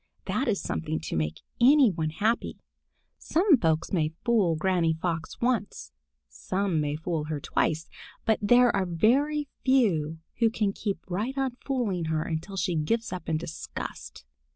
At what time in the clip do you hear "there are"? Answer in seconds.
8.41-8.87